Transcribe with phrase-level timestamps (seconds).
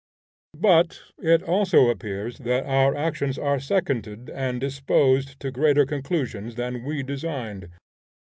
[0.57, 6.83] But it also appears that our actions are seconded and disposed to greater conclusions than
[6.83, 7.69] we designed.